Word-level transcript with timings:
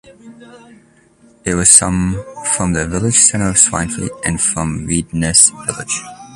It 1.45 1.53
was 1.53 1.69
some 1.69 2.23
from 2.55 2.73
the 2.73 2.87
village 2.87 3.19
centre 3.19 3.49
of 3.49 3.55
Swinefleet, 3.57 4.09
and 4.25 4.41
from 4.41 4.87
Reedness 4.87 5.51
village. 5.67 6.01